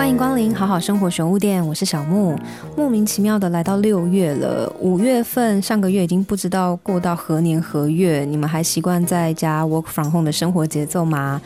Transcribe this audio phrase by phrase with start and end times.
[0.00, 2.34] 欢迎光临好好生活玄物店，我是小木。
[2.74, 11.38] 莫名其妙的来到六月了，五月份上个月已经不知道过到何年何月，你们还习惯在家 work from home 的生活节奏吗？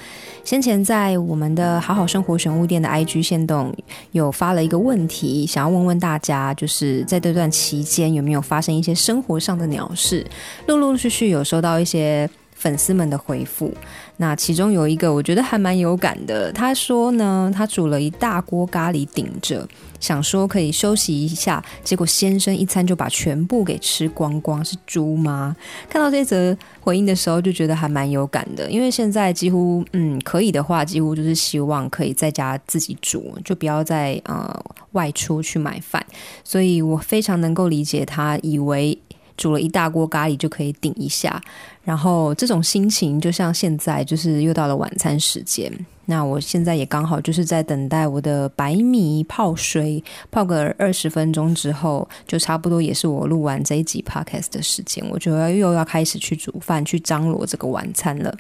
[0.45, 3.75] 先前在我们的好好生活玄物店的 IG 线动
[4.13, 10.25] 有发了一个问题，想要问问大家，就是在这段期间有没有发生一些生活上的鸟事？
[10.69, 12.31] 陆陆续续有收到一些。
[12.65, 13.71] 粉丝们的回复，
[14.17, 16.51] 那其中有一个我觉得还蛮有感的。
[16.51, 19.69] 他说呢，他煮了一大锅咖喱顶着，
[20.01, 25.55] 想说可以休息一下，结果先生一餐就把全部给吃光光，是猪吗？
[25.91, 28.71] 看到这则回应的时候，就觉得还蛮有感的。
[28.71, 34.59] 因为现在几乎，嗯，可以的话，几乎就是希望可以在家自己煮，就不要再呃
[34.93, 36.03] 外出去买饭。
[36.43, 38.99] 所以我非常能够理解他以为。
[39.37, 41.41] 煮了一大锅咖喱就可以顶一下，
[41.83, 45.73] 然后这种心情就像现在，就是又到了晚餐时间。
[46.07, 58.37] 那我现在也刚好就是在等待我的白米泡水，泡个二十分钟之后，就差不多也是我录完这一集 podcast 的时间，我就要又要开始去煮饭，去张罗这个晚餐了。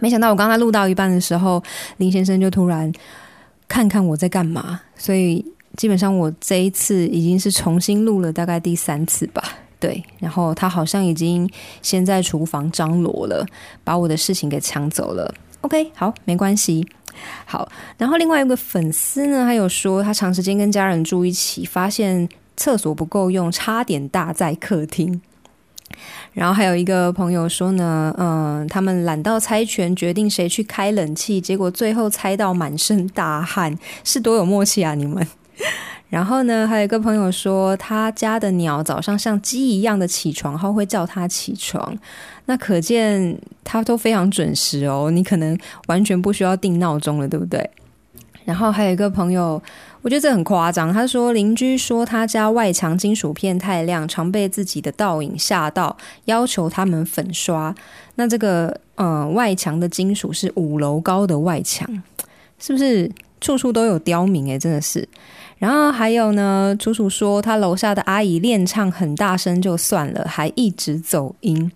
[0.00, 1.60] 没想到我刚才录到一半的时候，
[1.96, 2.90] 林先生就突然
[3.66, 5.44] 看看我在干嘛，所以
[5.76, 9.42] 基本上我这一次已经是重新录了大概第三次吧。
[9.80, 11.50] 对，然后他好像已经
[11.82, 13.44] 先在厨房张罗了，
[13.82, 15.34] 把我的事情给抢走了。
[15.62, 16.86] OK，好，没关系。
[17.44, 25.20] 好，然后另外一个粉丝呢，他有说他长时间跟家人住一起，发现厕所不够用，差点大在客厅。
[26.32, 35.26] 然后还有一个朋友说呢，嗯，他们懒到猜拳，决定谁去开冷气，结果最后猜到满身大汗，是多有默契啊，你们。
[36.10, 41.96] 然后呢，还有一个朋友说，他家的鸟早上像鸡一样的起床后会叫他起床，
[42.46, 45.08] 那可见他都非常准时哦。
[45.12, 47.70] 你可能完全不需要定闹钟了，对不对？
[48.44, 49.62] 然后还有一个朋友，
[50.02, 50.92] 我觉得这很夸张。
[50.92, 57.72] 他说邻居说他家外墙金属片太亮，常被自己的倒影吓到，要求他们粉刷。
[58.16, 61.88] 那这个呃外墙的金属是五楼高的外墙，
[62.58, 63.08] 是不是
[63.40, 64.48] 处处都有刁民？
[64.48, 65.08] 诶，真的是。
[65.60, 71.70] 然后还有呢，楚楚说他楼下的阿姨练唱很大声就算了，还一直走音，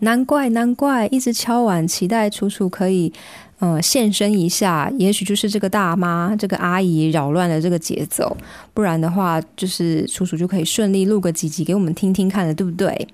[0.00, 3.10] 难怪难怪，一直敲碗期待楚楚可以
[3.58, 8.36] 呃现身一下，也许就是这个大妈这个阿姨扰乱了这个节奏，
[8.74, 13.08] 不然的话就是楚楚就可以顺利录个几集给我们听听看了，对不对？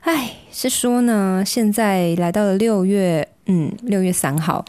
[0.00, 4.64] 哎，是说呢，现在来到了六月，嗯，六月三号，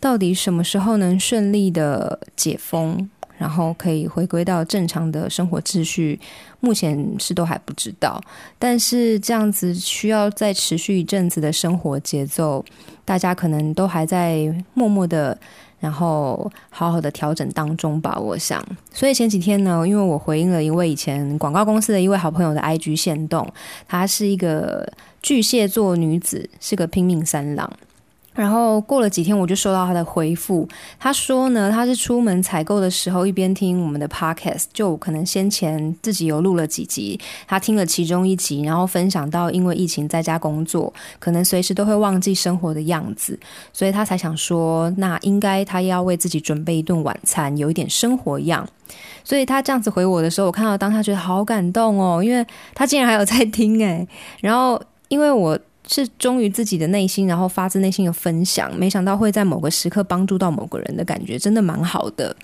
[0.00, 3.10] 到底什么时候能顺利的解封？
[3.40, 6.20] 然后可以回归到正常的生活秩序，
[6.60, 8.20] 目前是都还不知道。
[8.58, 12.62] 但是这样子需要再持续一阵子的生活节奏，
[13.02, 15.36] 大家可能都还在默默的，
[15.78, 18.18] 然后好好的调整当中吧。
[18.20, 18.62] 我想，
[18.92, 23.50] 所以前几天呢，因为我回应了一位以前广告公司的一位好朋友的 IG 线动，
[23.88, 24.86] 她是一个
[25.22, 27.72] 巨蟹座女子，是个拼命三郎。
[28.32, 30.66] 然后过了几天，我就收到他的回复。
[30.98, 37.18] 他说呢，他是出门采购的时候一边听我们的 podcast，就可能先前自己有录了几集，
[37.48, 43.38] 他听了其中一集，然后分享到因为疫情在家工作，可能随时都会忘记生活的样子，
[43.72, 48.66] 所以他才想说，那应该他要为自己准备一顿晚餐，有一点生活样。
[49.24, 54.06] 所以他这样子回我的时候，我看到当下觉得好感动哦，因为他竟然还有在听诶。
[54.40, 55.58] 然后因为我。
[55.92, 62.34] 是忠于自己的内心，然后发自内心的分享，没想到会在某个时刻帮助到某个人的感觉，真的蛮好的。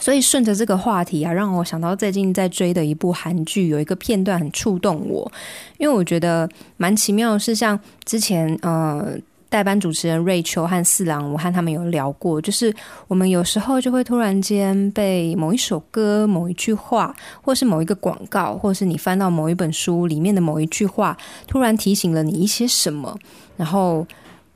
[0.00, 5.30] 所以顺着这个话题啊，让我想到最近在追的一部韩剧，有一个片段很触动我，
[5.78, 9.16] 因为我觉得蛮奇妙是，像之前呃。
[9.48, 12.74] 代班主持人瑞秋和四郎，我和他们有聊过，就是
[13.06, 21.16] 我们有时候就会突然间被某一首歌、某一句话，或是某一个广告，或是你翻到某一本书里面的某一句话，
[21.46, 23.18] 突然提醒了你一些什么，
[23.56, 24.06] 然后。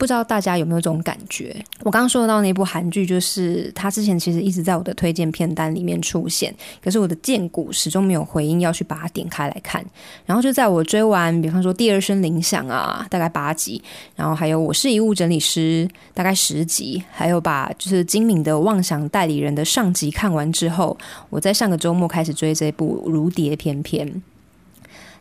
[0.02, 1.54] 不知道大家有没有这种感觉？
[1.84, 6.52] 我刚刚说到那部韩剧，就是他之前其实一直在我的推荐片单里面出现，
[6.82, 9.81] 可是我的荐股始终没有回应，要去把它点开来看。
[10.26, 13.81] 然后就在我追完，比方说《第二声铃响》啊，大概八集，
[14.16, 20.98] 然后还有《我是遗物整理师》大概十集，还有把就是精明的妄想代理人的上集看完之后，
[21.31, 24.08] 我在上个周末开始追这部《如蝶翩翩》。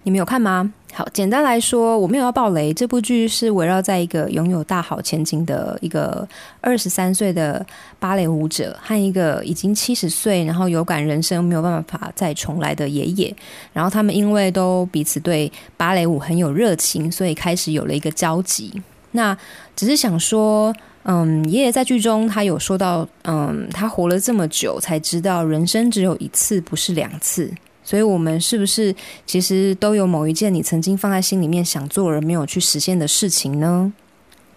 [0.03, 0.73] 你们有看吗？
[0.93, 2.73] 好，简单来说，我没有要爆雷。
[2.73, 6.27] 这部剧是围绕在一个拥有大好前景的一个
[6.59, 7.65] 二十三岁的
[7.99, 13.33] 芭蕾舞者和一个已经七十岁，然后有感人生没有办法再重来的爷爷。
[13.71, 18.81] 然后他们因为都彼此对芭蕾舞很有热情，所以开始有了一个交集。
[19.11, 19.37] 那
[19.75, 27.49] 只是想说，嗯，爷爷在剧中他有说到，嗯，他活了这么久才知道人生只有一次，不是两次。
[27.83, 28.95] 所以，我们是不是
[29.25, 33.91] 其实都有某一件你曾经放在心里面想做而没有去实现的事情呢？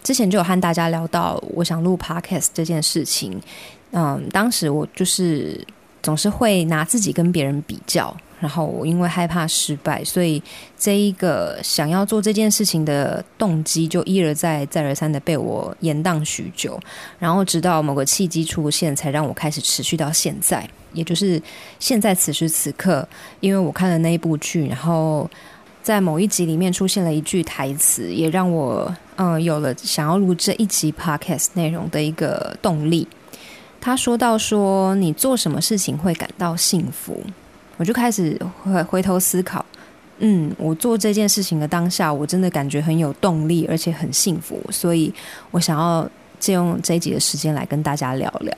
[0.03, 3.41] 之前就有和大家聊到，我想录 podcast 这件事情。
[3.93, 5.67] 嗯，当时我就是
[6.03, 8.15] 总是会拿自己跟别人比较。
[8.41, 10.43] 然后我因为害怕失败，所以
[10.79, 16.79] 这一个想要做这件事情的动机就一而再、再而三的被我延宕许久。
[17.19, 21.41] 然后直到某个契机出现，才让我开始持续到现在，也就是
[21.79, 23.07] 现在此时此刻。
[23.41, 25.31] 因为我看了那一部剧，然后
[25.83, 33.07] 在某一集里面出现了一句台词，也让我嗯有了想要录这一集 podcast 内容的一个动力。
[33.81, 37.23] 他说到说：“你做什么事情会感到幸福？”
[37.77, 39.65] 我就开始回回头思考，
[40.19, 45.13] 嗯，我做这件事情的当下，我真的感觉很有动力，而且很幸福，所以
[45.51, 48.55] 我想要借用这一集的时间来跟大家聊聊。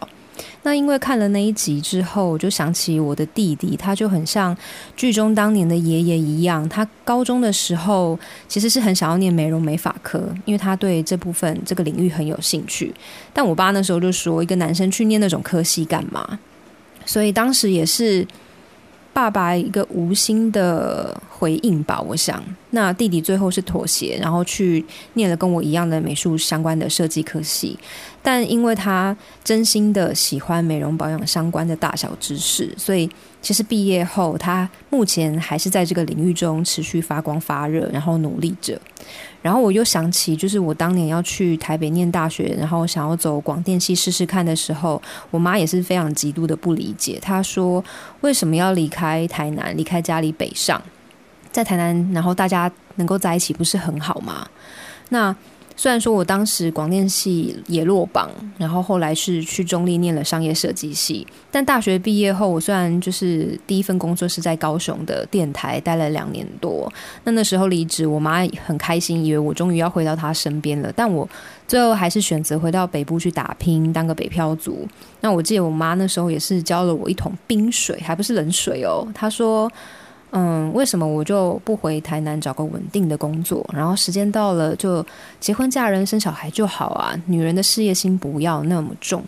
[0.63, 4.55] 那因为看了那一集之后，我就想起我的弟弟，他就很像
[4.97, 12.93] 剧中当年的爷爷一样，他高中的时候其实是很想要念美容美发科，因为他对这部分这个领域很有兴趣。
[13.33, 16.39] 但我爸那时候就说，一个男生去念那种科系干嘛？
[17.07, 18.27] 所以当时也是。
[19.17, 22.45] 爸爸一个无心的回应吧，我想。
[22.77, 24.85] 那弟弟最后是妥协，然后去
[25.15, 27.79] 念了跟我一样的美术相关的设计科系。
[28.23, 33.09] 但因为他真心的喜欢美容保养相关的大小知识，所以
[33.41, 38.79] 其实毕业后他目前还是在这个领域中持续发光发热，然后努力着。
[39.41, 45.01] 然后我又想起，就是我当年要去台北念大学，然后想要走广电系试试看的时候，
[45.31, 47.19] 我妈也是非常极度的不理解。
[47.23, 47.83] 她说
[48.21, 50.83] ：“为什么要离开台南，离开家里北上，
[51.57, 54.47] 在台南，然后大家能够在一起，不是很好吗？”
[55.09, 55.35] 那。
[55.79, 66.91] 虽然说我当时广电系也落榜，然后后来是去中立念了商业设计系，但大学毕业后，我虽然就是第一份工作是在高雄的电台待了两年多，
[67.25, 71.29] 那那时候离职，我妈很开心，以为我终于要回到她身边了，但我
[71.69, 74.89] 最后还是选择回到北部去打拼，当个北漂族。
[75.21, 79.71] 那我记得我妈那时候也是浇了我一桶冰水，还不是冷水哦，她说。
[80.39, 83.67] 嗯，为什么我就不回台南找个稳定的工作？
[83.73, 85.03] 然后时间到了就
[85.41, 87.19] 结婚嫁人生小孩就好啊！
[87.25, 89.25] 女人的事业心不要那么重。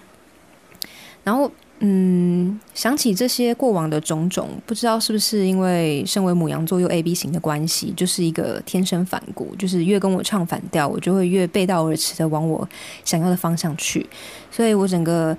[1.25, 12.69] 然后，嗯，想起这些过往的种种，不知道是不是因为身为母羊座又 A B 型的关系，就是一个天生反骨，就是越跟我唱反调，我就会越背道而驰的往我
[13.03, 14.07] 想要的方向去。
[14.51, 15.35] 所以我整个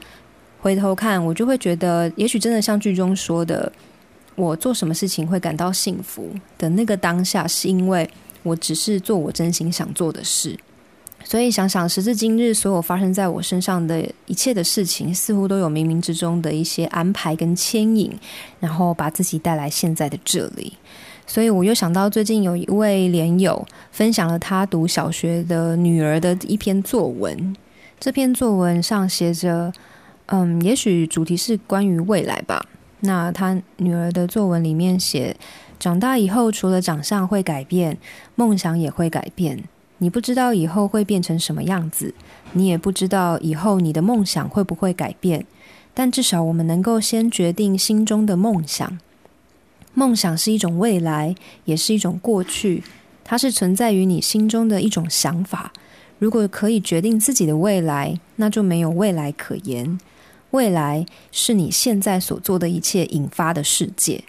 [0.61, 3.71] 回头看，我就会觉得，也许真的像剧中说的。
[4.39, 8.09] 我做什么事情会感到幸福的那个当下，是因为
[8.41, 10.57] 我只是做我真心想做的事。
[11.25, 18.09] 所以想想时至今日，所有发生在我身上的一切的事情，似乎都有冥冥之中的一些安排跟牵引，
[18.61, 20.71] 然后把自己带来现在的这里。
[21.27, 27.53] 所以我又想到最近有一位连友分享了他读小学的女儿的一篇作文，
[27.99, 29.73] 这篇作文上写着
[30.27, 32.65] ：“嗯，也许主题是关于未来吧。”
[33.01, 35.35] 那他女儿的作文里面写：
[35.79, 37.97] 长大以后，除了长相会改变，
[38.35, 39.63] 梦想也会改变。
[39.99, 42.13] 你不知道以后会变成什么样子，
[42.53, 45.45] 你也不知道以后你的梦想会不会改变。
[45.93, 48.97] 但至少我们能够先决定心中的梦想。
[49.93, 51.35] 梦想是一种未来，
[51.65, 52.83] 也是一种过去，
[53.25, 55.73] 它是存在于你心中的一种想法。
[56.19, 59.99] 如果可以决定自己的未来，那就没有未来可言。
[60.51, 64.23] 未来是你现在所做的一切引发的世界。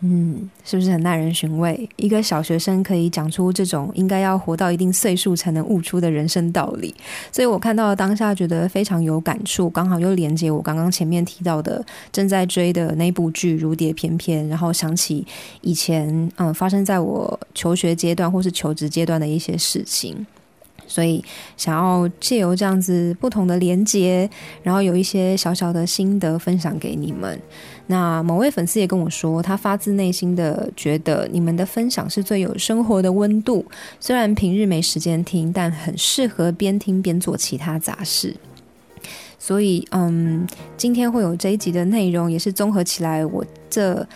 [0.00, 1.88] 嗯，是不是很耐人寻味？
[1.96, 6.94] 一个小学生可以讲出这种应该要活到一定岁数才能悟出的人生道理，
[7.32, 15.26] 所以我看到当下觉得非常有感触，刚好又连接我刚刚前面提到的正在追的那部剧《如蝶翩翩》，然后想起
[15.62, 20.24] 以前嗯发生在我求学阶段或是求职阶段的一些事情。
[20.88, 21.22] 所以，
[21.56, 24.28] 想要借由这样子不同的连接，
[24.62, 27.38] 然后有一些小小的心得分享给你们。
[27.86, 33.64] 那某位粉丝也跟我说，他发自内心的觉得你们的分享是最有生活的温度。
[34.00, 38.34] 虽然平日没时间听，但很适合边听边做其他杂事。
[39.38, 44.06] 所以，嗯，今天会有这一集的内容，也是综合起来我这。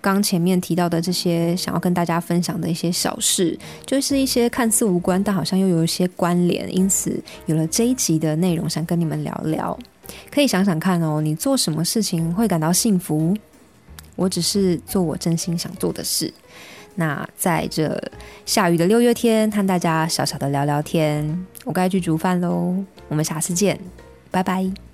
[0.00, 9.78] 刚前面提到的这些想要跟大家分享的一些小事，就是一些看似无关，但好像又有一些关联，因此有了这一集的内容，想跟你们聊聊。
[10.30, 13.36] 可以想想看哦，你做什么事情会感到幸福？
[14.16, 16.32] 我只是做我真心想做的事。
[16.96, 17.96] 那在这
[18.44, 21.46] 下雨的六月天，和大家小小的聊聊天。
[21.64, 22.74] 我该去煮饭喽，
[23.08, 23.78] 我们下次见，
[24.30, 24.89] 拜拜。